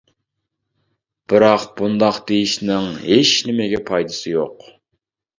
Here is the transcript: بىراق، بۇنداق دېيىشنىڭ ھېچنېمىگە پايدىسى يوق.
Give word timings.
بىراق، 1.33 1.65
بۇنداق 1.81 2.17
دېيىشنىڭ 2.31 2.87
ھېچنېمىگە 3.09 3.83
پايدىسى 3.91 4.33
يوق. 4.33 4.65